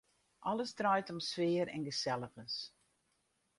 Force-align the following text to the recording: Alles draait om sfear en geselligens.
Alles 0.51 0.71
draait 0.79 1.11
om 1.13 1.19
sfear 1.27 1.67
en 1.75 1.83
geselligens. 1.89 2.59